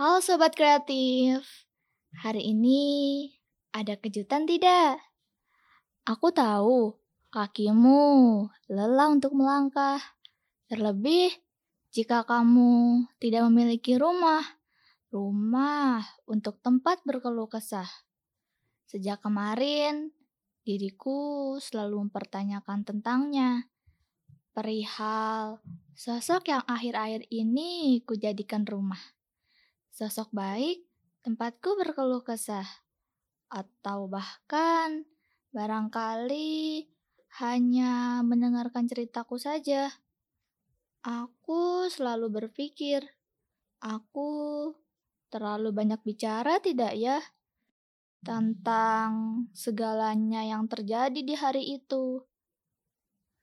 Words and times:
Halo 0.00 0.24
Sobat 0.24 0.56
Kreatif, 0.56 1.44
hari 2.24 2.56
ini 2.56 2.80
ada 3.68 4.00
kejutan 4.00 4.48
tidak? 4.48 4.96
Aku 6.08 6.32
tahu 6.32 6.96
kakimu 7.28 8.00
lelah 8.72 9.12
untuk 9.12 9.36
melangkah, 9.36 10.00
terlebih 10.72 11.28
jika 11.92 12.24
kamu 12.24 13.04
tidak 13.20 13.44
memiliki 13.52 14.00
rumah, 14.00 14.40
rumah 15.12 16.00
untuk 16.24 16.64
tempat 16.64 17.04
berkeluh 17.04 17.52
kesah. 17.52 17.92
Sejak 18.88 19.20
kemarin, 19.20 20.16
diriku 20.64 21.60
selalu 21.60 22.08
mempertanyakan 22.08 22.88
tentangnya. 22.88 23.68
Perihal 24.56 25.60
sosok 25.92 26.56
yang 26.56 26.64
akhir-akhir 26.64 27.28
ini 27.28 28.00
kujadikan 28.08 28.64
rumah. 28.64 29.19
Sosok 29.90 30.30
baik, 30.30 30.86
tempatku 31.26 31.74
berkeluh 31.74 32.22
kesah. 32.22 32.66
Atau 33.50 34.06
bahkan 34.06 35.02
barangkali 35.50 36.86
hanya 37.42 38.22
mendengarkan 38.22 38.86
ceritaku 38.86 39.38
saja. 39.38 39.90
Aku 41.02 41.90
selalu 41.90 42.30
berpikir, 42.30 43.02
aku 43.82 44.70
terlalu 45.30 45.74
banyak 45.74 46.00
bicara 46.06 46.62
tidak 46.62 46.94
ya? 46.94 47.18
Tentang 48.20 49.42
segalanya 49.56 50.44
yang 50.44 50.68
terjadi 50.68 51.20
di 51.24 51.34
hari 51.34 51.80
itu. 51.80 52.20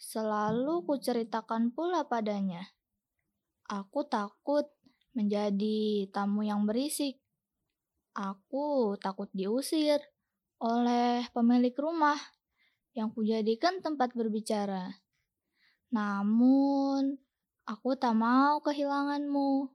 Selalu 0.00 0.82
kuceritakan 0.88 1.70
pula 1.70 2.08
padanya. 2.08 2.72
Aku 3.68 4.08
takut 4.08 4.66
menjadi 5.12 6.08
tamu 6.12 6.44
yang 6.44 6.64
berisik. 6.64 7.20
Aku 8.12 8.96
takut 9.00 9.28
diusir 9.32 10.00
oleh 10.60 11.24
pemilik 11.32 11.72
rumah 11.76 12.20
yang 12.92 13.08
kujadikan 13.08 13.80
tempat 13.80 14.12
berbicara. 14.12 15.00
Namun, 15.92 17.16
aku 17.64 17.96
tak 17.96 18.16
mau 18.16 18.60
kehilanganmu. 18.60 19.68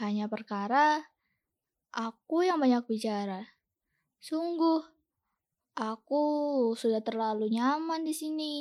Hanya 0.00 0.28
perkara 0.28 1.04
aku 1.92 2.46
yang 2.46 2.60
banyak 2.60 2.84
bicara. 2.86 3.44
Sungguh, 4.20 4.84
aku 5.76 6.24
sudah 6.76 7.00
terlalu 7.00 7.52
nyaman 7.52 8.04
di 8.04 8.14
sini. 8.14 8.54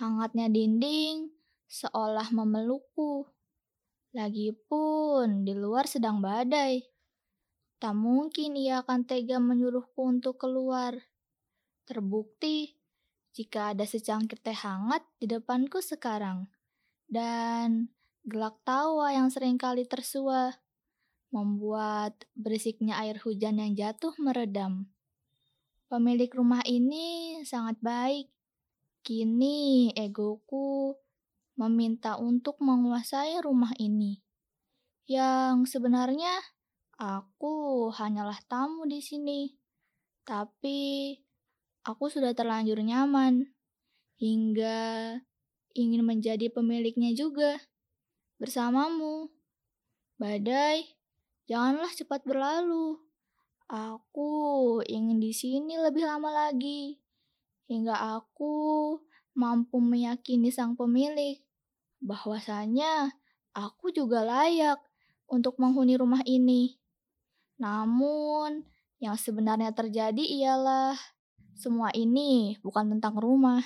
Hangatnya 0.00 0.46
dinding 0.48 1.32
seolah 1.66 2.30
memelukku. 2.32 3.28
Lagipun 4.10 5.46
di 5.46 5.54
luar 5.54 5.86
sedang 5.86 6.18
badai. 6.18 6.82
Tak 7.80 7.94
mungkin 7.96 8.58
ia 8.58 8.82
akan 8.82 9.06
tega 9.06 9.38
menyuruhku 9.38 10.02
untuk 10.02 10.36
keluar. 10.42 10.98
Terbukti 11.86 12.76
jika 13.32 13.72
ada 13.72 13.86
secangkir 13.86 14.42
teh 14.42 14.54
hangat 14.54 15.06
di 15.22 15.30
depanku 15.30 15.78
sekarang. 15.78 16.50
Dan 17.06 17.90
gelak 18.26 18.58
tawa 18.66 19.14
yang 19.14 19.30
sering 19.30 19.56
kali 19.56 19.86
tersua 19.86 20.58
membuat 21.30 22.26
berisiknya 22.34 22.98
air 22.98 23.18
hujan 23.22 23.62
yang 23.62 23.72
jatuh 23.78 24.12
meredam. 24.18 24.90
Pemilik 25.86 26.30
rumah 26.34 26.62
ini 26.66 27.38
sangat 27.46 27.78
baik 27.78 28.30
Kini 29.00 29.88
egoku 29.96 30.92
meminta 31.60 32.16
untuk 32.16 32.56
menguasai 32.64 33.36
rumah 33.44 33.76
ini. 33.76 34.24
Yang 35.04 35.76
sebenarnya 35.76 36.32
aku 36.96 37.88
hanyalah 37.92 38.40
tamu 38.48 38.88
di 38.88 39.04
sini. 39.04 39.52
Tapi 40.24 41.12
aku 41.84 42.08
sudah 42.08 42.32
terlanjur 42.32 42.80
nyaman 42.80 43.52
hingga 44.16 45.16
ingin 45.76 46.00
menjadi 46.00 46.48
pemiliknya 46.48 47.12
juga 47.12 47.60
bersamamu. 48.40 49.28
Badai, 50.16 50.96
janganlah 51.44 51.92
cepat 51.92 52.24
berlalu. 52.24 52.96
Aku 53.68 54.80
ingin 54.88 55.20
di 55.20 55.30
sini 55.36 55.76
lebih 55.76 56.08
lama 56.08 56.48
lagi 56.48 56.98
hingga 57.70 58.18
aku 58.18 58.98
mampu 59.38 59.78
meyakini 59.78 60.50
sang 60.50 60.74
pemilik 60.74 61.38
bahwasanya 62.00 63.12
aku 63.52 63.92
juga 63.92 64.24
layak 64.24 64.80
untuk 65.30 65.56
menghuni 65.62 65.94
rumah 65.94 66.24
ini. 66.26 66.80
Namun, 67.60 68.64
yang 69.00 69.16
sebenarnya 69.16 69.70
terjadi 69.72 70.20
ialah 70.20 70.96
semua 71.56 71.92
ini 71.92 72.56
bukan 72.64 72.96
tentang 72.96 73.20
rumah, 73.20 73.60